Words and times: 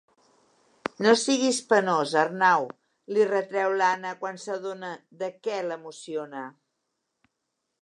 No 1.05 1.11
siguis 1.23 1.59
penós, 1.73 2.13
Arnau 2.21 2.65
—li 3.11 3.27
retreu 3.33 3.77
l'Anna 3.83 4.15
quan 4.25 4.41
s'adona 4.47 4.91
de 5.23 5.31
què 5.45 5.63
l'emociona. 5.69 6.45